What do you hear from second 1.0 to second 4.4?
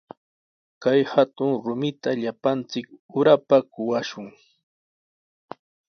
hatun rumita llapanchik urapa kumashun.